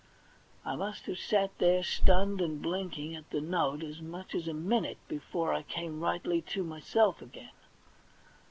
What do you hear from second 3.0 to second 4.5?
at the note as much as